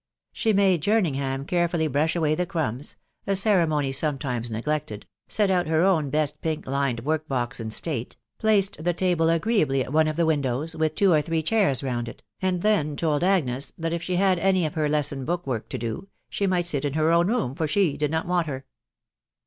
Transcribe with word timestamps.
She 0.33 0.51
made 0.51 0.81
Jerningham 0.81 1.45
carefully 1.45 1.87
brush 1.87 2.15
away 2.15 2.33
the 2.33 2.47
crumbs— 2.47 2.95
a 3.27 3.35
ceremony 3.35 3.91
sometimes 3.91 4.49
neglected— 4.49 5.05
set 5.37 5.51
out 5.51 5.67
her 5.67 5.83
own 5.83 6.09
best 6.09 6.41
pink 6.41 6.65
lined 6.65 7.01
work 7.01 7.27
box 7.27 7.59
in 7.59 7.69
state, 7.69 8.17
placed 8.39 8.83
the 8.83 8.95
table 8.95 9.29
agreeably 9.29 9.83
at 9.83 9.93
one 9.93 10.07
of 10.07 10.15
the 10.15 10.25
windows, 10.25 10.75
with 10.75 10.95
two 10.95 11.11
or 11.13 11.21
three 11.21 11.43
chairs 11.43 11.83
round 11.83 12.09
it, 12.09 12.23
and 12.41 12.63
then 12.63 12.95
told 12.95 13.23
Agnes, 13.23 13.73
that 13.77 13.93
if 13.93 14.01
she 14.01 14.15
had 14.15 14.39
any 14.39 14.65
of 14.65 14.73
her 14.73 14.89
lesson 14.89 15.23
book 15.23 15.45
work 15.45 15.69
to 15.69 15.77
do, 15.77 16.07
she 16.31 16.47
might 16.47 16.65
sit 16.65 16.83
in 16.83 16.93
her 16.93 17.11
own 17.11 17.27
room, 17.27 17.53
for 17.53 17.67
she 17.67 17.95
did 17.95 18.09
not 18.09 18.25
want 18.25 18.47
her. 18.47 18.65